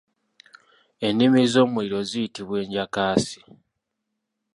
[1.07, 3.39] Ennimi z’omuliro ziyitibwa Enjakaasi.